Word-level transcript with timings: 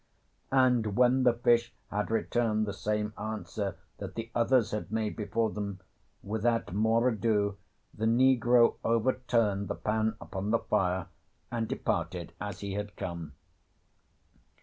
And 0.55 0.97
when 0.97 1.21
the 1.21 1.33
fish 1.33 1.75
had 1.91 2.09
returned 2.09 2.65
the 2.65 2.73
same 2.73 3.13
answer 3.19 3.77
that 3.99 4.15
the 4.15 4.31
others 4.33 4.71
had 4.71 4.91
made 4.91 5.15
before 5.15 5.51
them, 5.51 5.79
without 6.23 6.73
more 6.73 7.07
ado 7.07 7.59
the 7.93 8.07
negro 8.07 8.77
overturned 8.83 9.67
the 9.67 9.75
pan 9.75 10.15
upon 10.19 10.49
the 10.49 10.57
fire 10.57 11.05
and 11.51 11.67
departed 11.67 12.33
as 12.41 12.61
he 12.61 12.73
had 12.73 12.95
come. 12.95 13.33